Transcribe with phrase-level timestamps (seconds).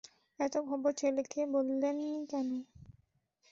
[0.39, 1.83] এত বড় খবর ছেলেকে বলেন
[1.99, 2.59] নি?